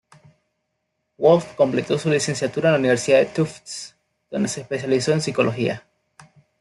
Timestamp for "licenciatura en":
2.09-2.73